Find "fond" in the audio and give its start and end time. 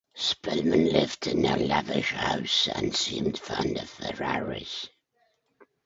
3.37-3.77